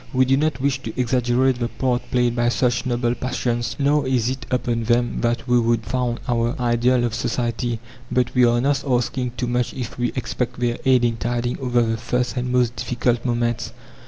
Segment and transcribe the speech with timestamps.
[0.13, 4.31] We do not wish to exaggerate the part played by such noble passions, nor is
[4.31, 7.79] it upon them that we would found our ideal of society.
[8.11, 11.83] But we are not asking too much if we expect their aid in tiding over
[11.83, 13.73] the first and most difficult moments.